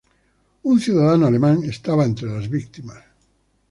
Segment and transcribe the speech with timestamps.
[0.63, 3.03] Un ciudadano alemán estaba entre las víctimas.